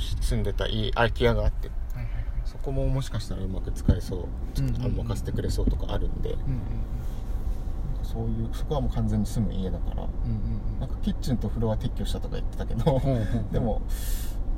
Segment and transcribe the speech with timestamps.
[0.00, 1.68] し住んでた家空き家があって。
[1.68, 2.24] はいはいはい。
[2.44, 4.18] そこももしかしたらうまく使えそう、
[4.58, 4.82] うんうんうん。
[4.84, 6.60] あの任せてくれそうとかあるんで、うんうん
[8.02, 10.02] そういうそこはもう完全に住む家だから。
[10.02, 10.36] うんうん
[10.74, 10.80] うん。
[10.80, 13.44] なんかキッチンと風呂は撤去したとか言ってたけど、ほうほうほう。
[13.52, 13.82] でも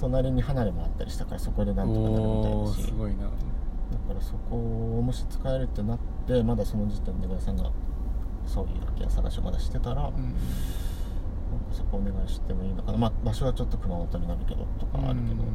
[0.01, 2.83] 隣に離れもあったりしたからそこでなんとかなるみたいだし。
[2.85, 3.25] すごいな。
[3.25, 7.71] だからそこをもし使えるってなってまだその時点で小屋さんが
[8.47, 10.35] そういう空き家探しをまだしてたら、うん
[11.71, 12.99] そこお願いしてもいいのかな。
[12.99, 15.47] まあ場所はちょっと熊本になるけどとかあるけど、っ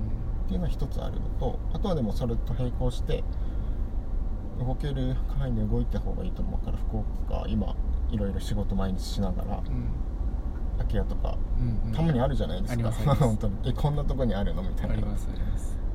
[0.48, 3.24] ていうのは一つあるのとあとはでもそれと並行して
[4.60, 7.76] 動ける範囲で動いた方がいいと思うから福岡今
[8.10, 9.64] いろいろ仕事毎日しながらうん。
[10.78, 11.94] 空き家とかうんうん。
[11.94, 13.56] たまにあるじゃないですか、本当に。
[13.66, 14.96] えこんなとこにあるのみたいな。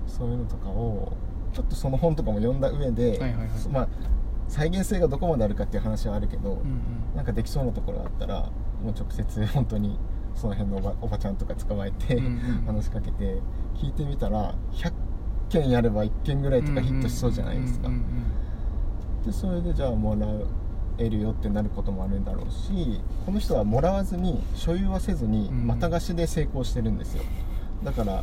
[0.06, 1.12] そういうのとかを
[1.52, 3.48] ちょっとその本とかも読んだ上で、はいはいはい。
[3.70, 3.88] まあ
[4.48, 7.16] 再現性がどこまであるかっていう話はあるけど、うんうん。
[7.16, 8.50] なんかできそうなところがあったら
[8.82, 9.98] もう直接本当に
[10.34, 13.38] その辺のおばおばちゃんとか捕まえて、うんうん話しかけて
[13.76, 14.92] 聞いてみたら100
[15.50, 18.04] 件やれば1件ぐらいとかヒットしそうじゃないですか、うんうん
[19.24, 20.26] でそれでじゃあもら
[20.98, 25.66] えるよってなることもあるんだろうしこの人はもらわずに所有はせずにうん。
[25.66, 27.22] また貸しで成功してるんですよ
[27.84, 28.22] だから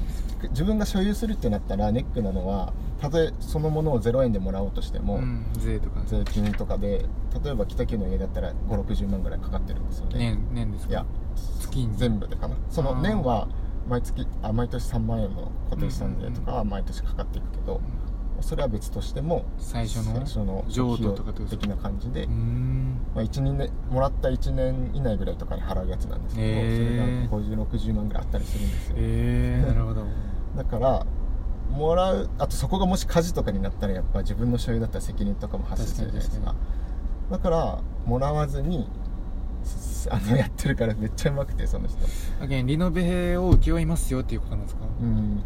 [0.51, 7.05] 自分が所有するってなったらネックなのはたとえそのものを0円でもらおうとしても、うんうん税とか税金とかで
[7.43, 10.17] 例えば北九の家だったら560万ぐらいかかってるんですよね。
[10.17, 10.91] 年年ですか？
[10.91, 11.05] いや
[11.59, 11.95] 月に。
[11.97, 12.55] 全部でかな。
[12.69, 13.47] その年は
[13.87, 17.81] 毎月あ毎年3万円の固定資産税とかは毎年かかっていくけど、
[18.41, 20.13] それは別としても最初の
[20.45, 27.29] の譲渡とか的な感じで、まあ、1年でもらった1年以内ぐらいとかに払うやつなんですけど、へー。
[27.29, 30.05] それが5060万ぐらいあったりするんですよ、えー、 なるほど。
[30.55, 31.05] だから
[31.71, 36.47] もらうあとそこがもし火事とかになったらやっぱ自分の所有だったら責任とかも発生するじゃないですか。
[36.47, 36.57] 確
[37.31, 38.89] だからもらわずに
[39.63, 41.97] すあのやってるからめっちゃうまくてその人。
[42.41, 44.81] あけんリノベを請け負いますよっていうことなんですか？
[45.01, 45.43] うん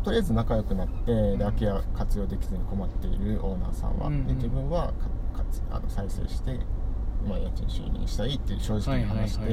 [0.00, 4.26] ととりあえず仲良くなってで空き家活用できずに困っているオーナーさんは、うんうん。
[4.26, 4.88] で自分は
[5.34, 6.58] かかつあの再生して、
[7.26, 9.46] まあ、家賃収入したいっていう正直に話して。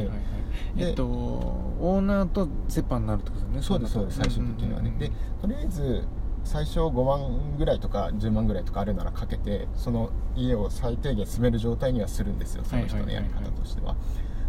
[0.76, 6.04] でえっとオーナーと折半になるってことですねそうですそうです最終的にはね、でとりあえず
[6.44, 13.96] 最初5万ぐらいとか10万ぐらいとかあるならかけてその家を最低限住める状態にはするんですよその人のやり方としては。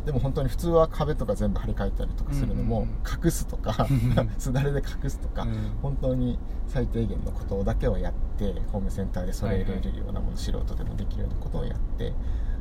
[0.04, 2.86] でも本当に普通は壁とか全部張り替えたりとかするのも
[3.25, 4.31] 隠すとかうん。
[4.38, 5.54] すだれで隠すとか、うん。
[5.82, 12.14] 本当に最低限のことだけをやってホームセンターでそれ入れれるようなもの、素人でもできるようなことをやって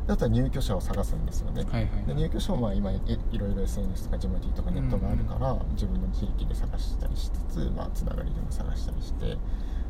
[0.07, 2.95] であとは入居者を探すんですよね、はいはいで入居者も今い
[3.31, 9.37] いろいろ SNS とかジモティとかネットがあるから、自分の地域で探したりしつつ、まあ、つながりでも探したりして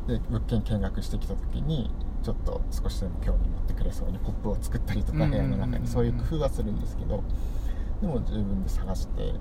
[0.08, 1.90] で物件見学してきた時に
[2.22, 7.22] ちょっと少しでも興味持ってくれそうにポップを作ったりとかうん部屋の中にそういう工夫はするんですけど
[8.00, 9.34] でも自分で探して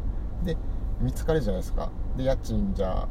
[0.44, 0.58] で
[1.00, 1.92] 見つかるじゃないですか。
[2.16, 3.08] で家賃じゃあ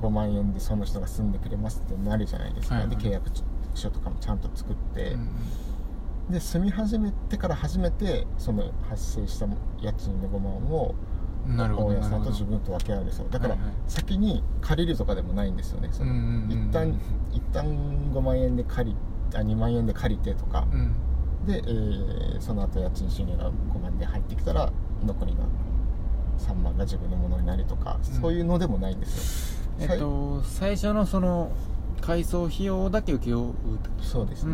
[0.00, 2.96] 5万円でその人が住んでくれますってなるじゃないですか、はいはい。
[2.96, 3.30] で契約
[3.74, 5.28] 書とかもちゃんと作って、うん
[6.30, 9.46] で住み始めてから初めてその発生した
[9.80, 10.94] 家賃の5万を
[11.46, 13.56] うんなるほ大家さんと自分と分け合うですよだから
[13.86, 16.12] 先に借りるとかでもないんですよねその
[16.48, 16.98] 一旦
[17.32, 17.64] 一旦
[18.12, 18.96] 5万円で借り
[19.34, 20.66] あ2万円で借りてとか。
[20.72, 20.94] うん。
[21.46, 24.72] で、えーその後家賃収入が5万で入ってきたら
[25.04, 25.46] 残りの
[26.38, 28.20] 3万が自分のものになるとか、うん。
[28.20, 29.70] そういうのでもないんですよ。
[29.80, 31.50] えっと最初のその
[32.00, 33.54] 改装費用だけ請け負う
[34.02, 34.52] そうですね、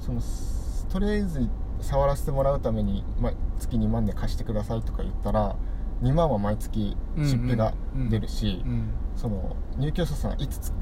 [0.00, 1.48] そのすとりあえず
[1.80, 5.56] 触らせてもらうために、まあ、月2万で貸してくださいとか言ったら
[6.02, 7.74] 2万は毎月出費が
[8.10, 8.72] 出るし、うん。
[8.72, 8.88] うん。
[9.16, 10.72] その入居者さんいつつ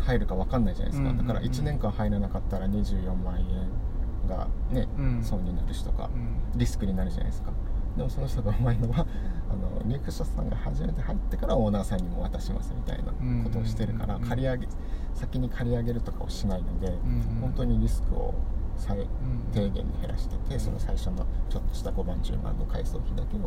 [0.00, 5.22] 入るか分かんないじゃないですか、だから1年間入らなかったら24万円がね、うん。
[5.22, 6.58] 損になるしとかうん。
[6.58, 7.52] リスクになるじゃないですか。
[7.96, 9.06] でもその人がうまいのは
[9.48, 13.04] あの入居者さんが初めて入ってからオーナーさんにも渡しますみたいな
[13.42, 14.68] ことをしてるから借り上げ
[15.14, 16.92] 先に借り上げるとかをしないので、
[17.40, 18.34] 本当にリスクを
[18.78, 19.06] 最うん。
[19.52, 23.42] 低限に減らしてて、その最初のちょっとした5万10万の改装費だけをう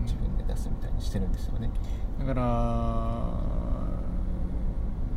[0.00, 1.70] ん自分で出すみたいにしてるんですよね、
[2.18, 3.62] だから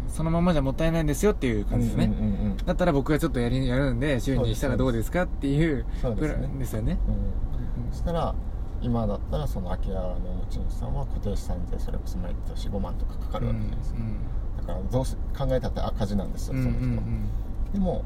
[0.07, 2.57] そのままじゃもったいないんですよっていう感じですね、うんうんうんうん。
[2.57, 6.99] だったら僕がちょっとやりやるんで週にしたらどうですかっていうそうですですよね。
[7.07, 7.91] うん。
[7.91, 8.35] そしたら
[8.81, 13.99] 今だったらその空き家の持ち主さんは固定資産税それこそ毎年5万とかかかるわけじゃないですか、
[14.57, 17.29] だからどうせ考えたって赤字なんですよ、うんうんその人は、うん。
[17.73, 18.03] でも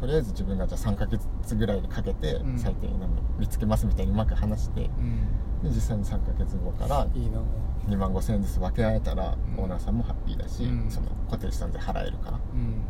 [0.00, 2.58] とりあえず自分がじゃあ3ヶ月ぐらいかけてうん。
[2.58, 3.08] 最低なの
[3.38, 5.62] 見つけますみたいにうまく話して、うん。
[5.62, 7.44] で実際に3ヶ月後からいいの
[7.88, 9.62] 2万5千円ずつ分け合えたら、うん。
[9.62, 10.90] オーナーさんもハッピーだし、うん。
[10.90, 12.40] その固定資産税払えるから。
[12.54, 12.82] うん。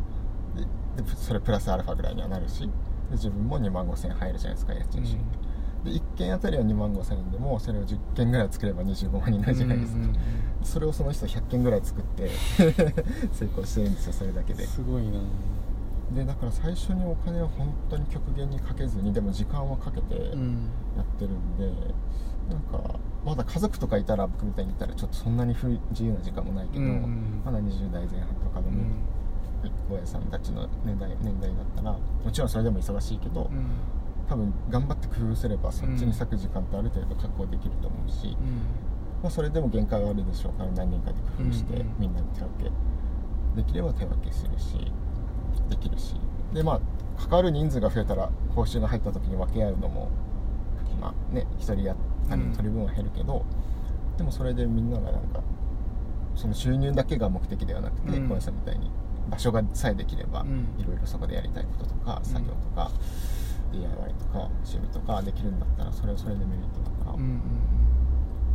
[0.55, 2.67] ででそれプラスアルファぐらいにはなるしで
[3.11, 5.19] 自分も2万5千円入るじゃないですか家賃収入、
[5.85, 10.15] で1件あたりは2万5000円でもそれを10件ぐらい作れば25万になるじゃないですか、うんうんうん。
[10.63, 12.29] それをその人100件ぐらい作って
[13.31, 14.65] 成功してるんですよそれだけで。
[14.65, 15.19] すごいな
[16.13, 20.69] でだから最初にお金は本当に極限にかけずにでも時間はかけてやうん。
[21.01, 21.65] ってるんで、
[22.49, 26.89] なんかまだ家族とかいたら僕みたいにいたらちょっとそんなに不自由な時間もないけど、うん。
[26.89, 28.93] うんまだ20代前半とかのうん。
[29.89, 31.99] 大家さんたちの年代年代だったらも
[32.31, 33.65] ちろんそれでも忙しいけど、うん。
[34.27, 38.35] 多分頑張って工夫すればそっちに割く時間ってある程度確保できると思うし、
[39.21, 41.87] まあ、それでも限界はあるでしょうから何人かで工夫してうんうん。
[41.99, 42.71] みんなで手分け。
[43.61, 44.91] できれば手分けするし
[45.69, 46.15] できるし。
[46.53, 46.79] でまあ
[47.17, 50.09] 関わる人数が増えたら報酬が入った時に分け合うのも
[50.99, 51.95] まあね1人や
[52.27, 53.45] 他人取り分は減るけど、
[54.17, 55.41] でもそれでみんながなんか
[56.35, 58.23] その収入だけが目的ではなくて、うん。
[58.23, 58.89] 小林さんみたいに
[59.29, 60.67] 場所がさえできれば、うん。
[60.79, 62.91] いろいろそこでやりたいこととか作業とか、
[63.71, 63.89] DIY
[64.19, 67.11] とか趣味とかできるんだったらそれはそれでメリットだか。
[67.11, 67.39] ら、うんうん。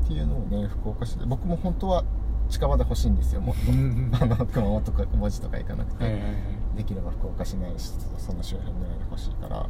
[0.05, 2.05] っていうのをね福岡市で僕も本当は
[2.49, 4.11] 近場で欲しいんですよもっとうんうん。
[4.13, 6.33] あの熊本とか文字とか行かなくて、はいはいはい。
[6.77, 7.73] できれば福岡市内
[8.19, 9.67] その周辺ぐらいで欲しいから。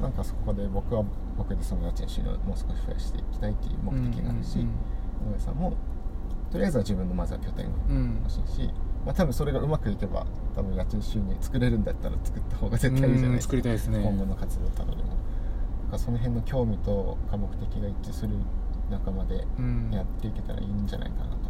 [0.00, 1.04] なんかそこで僕は
[1.38, 4.68] 僕でその家賃収入をもう少し増やしていきたいっていう目的があるしうん
[5.30, 5.76] 大家さんも
[6.50, 8.70] とりあえずは自分のまずは拠点がうんうん欲しいし、
[9.06, 10.26] まあ、多分それがうまくいけば
[10.56, 13.50] 多分家賃収入作れるんだったら作った方が絶対いいじゃないですか。
[13.52, 14.02] 作りたいですね。
[14.02, 15.18] 今後の活動のためにもだか
[15.92, 18.34] らその辺の興味と科目的が一致する
[18.90, 19.90] 仲間でうん。
[19.92, 21.36] やっていけたらいいんじゃないかな。
[21.36, 21.41] と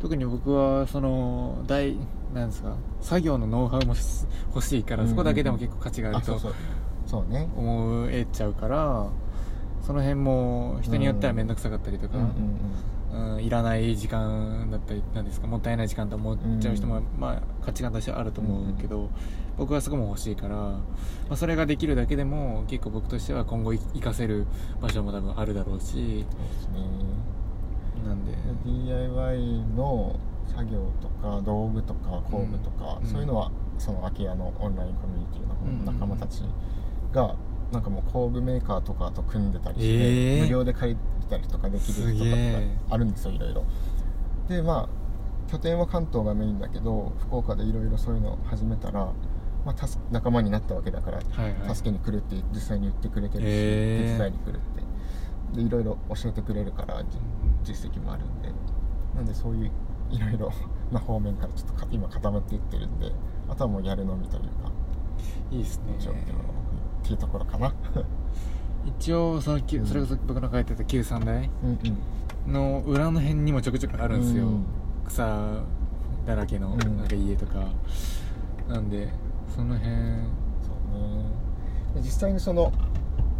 [0.00, 1.96] 特に僕はその大
[2.34, 6.38] なんですか作業のノウハウもし欲しいから、そこだけでも結構価値があるとあ
[7.06, 7.48] そうね。
[7.56, 9.06] 思えちゃうから
[9.82, 12.30] その辺も人によっては面倒くさかったりとか、うん
[13.40, 19.08] いらない時間だったりなんですかもったいない時間と思っちゃう人も、うんまあ価値観としてはあると思うけど、
[19.56, 20.80] 僕はそこも欲しいから、ま
[21.30, 24.46] あ、それができるだけでも結構僕としては今後い活かせる
[24.80, 26.24] 場所も多分あるだろうしそうです
[26.70, 26.80] ね
[28.04, 28.32] なんで
[28.64, 36.42] DIY の作業とか道具とか工具とか、うんそういうのはその空き家のオンラインコミュニティうんの仲間たち
[37.12, 37.34] が
[37.72, 40.42] なんかもう工具メーカーとかと組んでたりして、えー。
[40.42, 40.98] 無料で借り
[41.28, 43.64] たりとかできるすとかあるんですよいろいろ。
[44.48, 49.12] でまあ拠点は関東がメインだけど福岡でいろいろそういうのを始めたら、
[49.64, 51.74] まあ、助仲間になったわけだからはいはい。
[51.74, 54.12] 助けに来るって実際に言ってくれてるし、へー。
[54.12, 54.84] 手伝いに来るって。
[55.54, 57.18] でいろいろ教えてくれるからじ
[57.64, 58.52] 実績もあるんで。
[59.14, 59.70] なんでそういう
[60.10, 60.52] いろいろ
[60.92, 63.10] な方面からちょっとか今固まっていってるんで
[63.48, 64.48] あとはもうやるのみというか
[65.50, 65.94] いいですね。
[65.98, 66.16] 状況っ
[67.02, 67.72] ていうところかな。
[68.84, 69.86] 一応そのうん。
[69.86, 71.78] それこそ僕の書いてた旧三大うん
[72.46, 72.52] うん。
[72.52, 74.64] の裏の辺にもちょくちょくあるんですよ、うん。
[75.06, 75.62] 草
[76.26, 76.96] だらけのうん。
[76.98, 77.64] なんか家とか、
[78.68, 79.08] なんで
[79.48, 79.90] その辺。
[79.90, 81.24] そうね。
[81.94, 82.72] で実際にその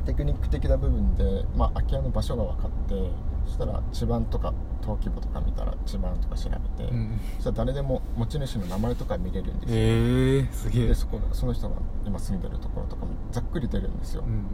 [0.06, 3.10] テクニック的な部分で、まあ、空き家の場所が分かって
[3.46, 4.52] そしたら地盤とか
[4.82, 7.20] 登記簿とか見たら地盤とか調べて、うん。
[7.37, 10.87] そしたら誰でも持ち主の名前とか見れるんですよ、へえすげえ。
[10.88, 11.76] でそこがその人が
[12.06, 14.44] 今住んでるところとかもざっくり出るんですよ、うん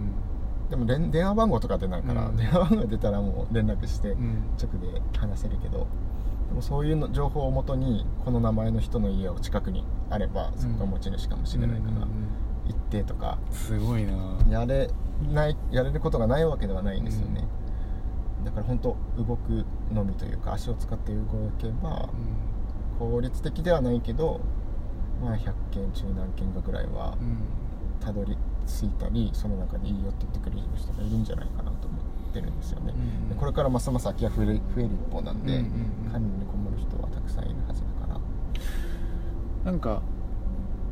[0.70, 2.36] でも連電話番号とか出ないから、うん。
[2.36, 4.24] 電話番号出たらもう連絡してうん。
[4.24, 5.88] うん直で話せるけど
[6.48, 12.08] でもそういうの情報をもとにこの名前の人の家を近くにあればそこが持ち主かもしれないから、うんうんうん
[12.68, 13.36] 一定とか。
[13.50, 14.12] すごいな。
[14.48, 14.88] やれ
[15.32, 17.44] ないやれることがないわけではないんですよね、
[18.44, 21.20] だから本当動くのみというか足を使って動
[21.58, 22.08] けば
[22.98, 24.40] 効率的ではないけど
[25.22, 27.16] まあ100件中何件かぐらいは
[28.00, 31.98] たどり着いたりその中でいいよって言ってくれる人がいるんじゃないかなと思
[32.30, 35.64] ってるんですよね、うんでこれからますます空き家増える増える一方なんで、
[36.12, 38.20] 管理にこもる人はたくさんいるはずだから。
[39.64, 40.02] なんか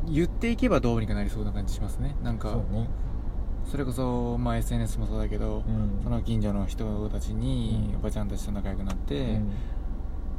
[0.07, 2.17] 言っていけばどうにかなりそうな感じしますね。
[2.23, 2.89] なんかそうね
[3.71, 6.03] それこそ、まあ、SNS もそうだけど、うん。
[6.03, 7.97] その近所の人たちに、うん。
[7.97, 9.53] おばちゃんたちと仲良くなって、うん。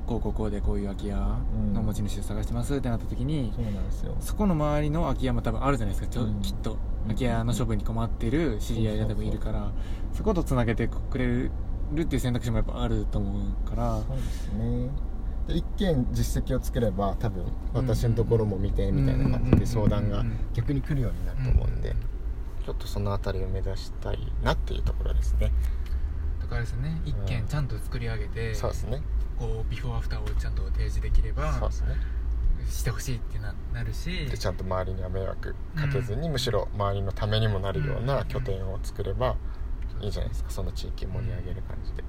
[0.07, 1.15] こうこうこうでこういう空き家
[1.74, 4.15] の持ち主を探してますってなった時に、そうなんですよ。
[4.19, 6.12] そこの周りの空き家も多分あるじゃないですか。
[6.12, 6.41] ちょ、うん。
[6.41, 6.74] きっと。
[6.74, 6.77] うん。
[7.03, 9.71] 空き家の処分に困ってる知り合いが多分いるから
[10.13, 11.51] そことつなげてくれる
[12.01, 14.01] っていう選択肢もやっぱあると思うから。
[14.01, 14.89] そうですね。
[15.48, 21.95] で一件実績を作れば多分私のところも見てみたいな感じで相談が逆に来るようになると思うんで
[22.70, 25.52] ちょっとその辺りを目指したいなっていうところですね。
[26.40, 27.26] とかあれですよね一うん。
[27.26, 29.02] 軒ちゃんと作り上げて、そうですね。
[29.40, 31.96] こうビフォーアフターをちゃんと提示できればそうですね。
[32.70, 39.36] してほしいってななるしでちゃんと周りには迷惑かけずに、むしろ周りのためにもなるような拠点を作れば
[40.00, 40.52] いいじゃないですか。
[40.52, 42.06] その地域を盛り上げる感じで、っ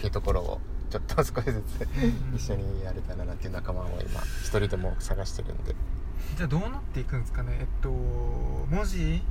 [0.00, 2.34] ていうところをちょっと少しずつうん。
[2.34, 5.74] 一緒にやれたらなっていう仲間を今一人でも探してるんで、
[6.36, 7.56] じゃあどうなっていくんですかね？
[7.60, 9.22] えっと文字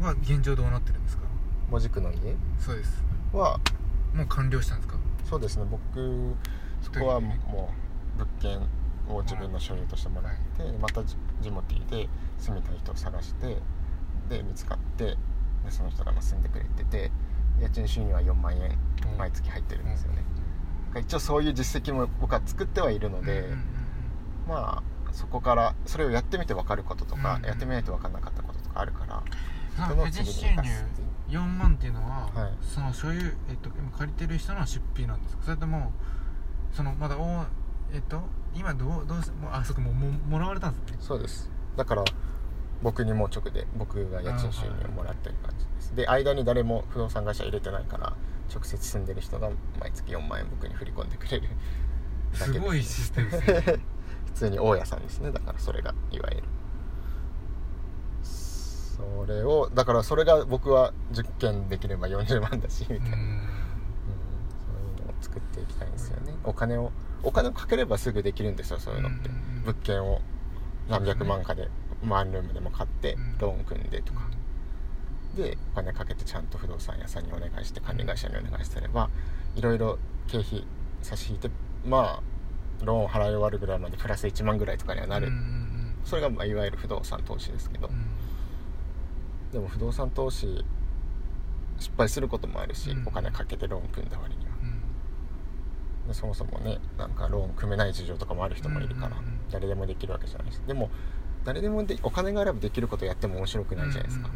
[0.00, 1.24] は現状どうなってるんですか？
[1.70, 2.18] 門司区の家
[2.58, 3.02] そうです。
[3.32, 3.58] は
[4.14, 4.98] もう完了したんですか？
[5.24, 5.66] そうですね。
[5.68, 6.34] 僕
[6.82, 7.34] そこはも
[8.16, 8.60] う物件
[9.08, 13.56] を自分の所有としてもらって、またジジモティーで住みたい人を探して
[14.28, 15.16] で見つかってで
[15.70, 17.10] その人がまあ住んでくれてて
[17.60, 18.78] 家賃収入は4万円
[19.12, 19.18] うん。
[19.18, 23.58] 毎月入ってるんですよね、だから一応そういう実績も僕は作ってはいるので、うんうんうん。
[24.48, 24.82] まあ
[25.16, 27.42] そこからそれをやってみて分かることとか、うん。
[27.42, 29.22] うんやってみないと分かんなかったこととかあるから
[29.76, 30.64] そその収入すっていう
[31.28, 32.52] 4万っていうのは、はい。
[32.62, 35.42] その所有、えっと、今借りてる人の出費なんですか？
[35.44, 35.92] それとも
[36.72, 37.44] そのまだお
[37.92, 38.20] えっと
[38.54, 40.98] 今どうどうしもうあそこもうももらわれたんですね。
[41.00, 41.50] そうです。
[41.76, 42.04] だから
[42.82, 45.94] 僕にもう直で僕が家賃収入をもらってる感じです。
[45.96, 48.12] で間に誰も不動産会社入れてないから
[48.52, 51.48] 直接住んでる人が毎月4万円僕に振り込んでくれる。
[52.38, 53.60] だけですごいシステムですね。
[53.60, 53.80] 普
[54.36, 55.32] 通に大家さんですね。
[55.32, 56.42] だからそれがいわゆる。
[58.22, 63.40] それをだからそれが僕は10件できれば40万だしみたいな、うん。
[64.64, 66.34] そういうのを作っていきたいんですよね。
[66.44, 69.30] お金をお金をかければすぐできるんですよそういうのって、
[69.64, 70.20] 物件を
[70.88, 71.68] 何百万かで
[72.06, 73.38] ワンルームでも買ってうん。
[73.38, 74.20] ローン組んでとか。
[75.36, 79.10] でお金かけてちゃんと不動産屋さんにお願いして管理会社にお願いすれば
[79.54, 80.66] いろいろ経費
[81.02, 81.50] 差し引いて
[81.84, 82.35] まあ
[82.82, 85.66] ローン払い終わるぐらいまでプラス1万ぐらいとかにはなる、うん
[86.04, 88.06] それがまあいわゆる不動産投資ですけど、うん。
[89.52, 90.64] でも不動産投資
[91.78, 93.08] 失敗することもあるし、うん。
[93.08, 94.52] お金かけてローン組んだ割には。
[94.62, 96.06] うん。
[96.06, 99.16] でそもそもねなんかローン組めない事情とかもある人もいるから、
[99.50, 100.90] 誰でもできるわけじゃないですでも
[101.44, 104.30] 誰でもでお金があればできることやっても面白くないじゃないですか、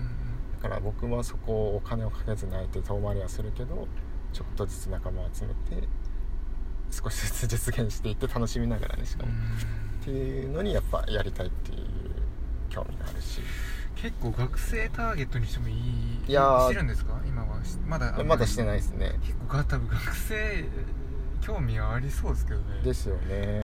[0.62, 3.87] だから僕はそこをお金をかけずにあえて遠回りはするけど
[4.32, 5.87] ちょっとずつ仲間を集めて
[6.90, 9.32] 少しずつ実現していって楽しみながらねしかも、
[10.02, 11.78] っていうのにやっぱやりたいっていう
[12.68, 13.40] 興味があるし。
[13.97, 15.75] 結構学生ターゲットにしてもいい
[16.26, 16.64] いやー。
[16.66, 17.20] してるんですか？
[17.26, 17.62] 今は。
[17.62, 19.18] しまだまだしてないですね。
[19.20, 20.64] 結構が多分学生
[21.42, 22.80] 興味はありそうですけどね。
[22.82, 23.59] ですよね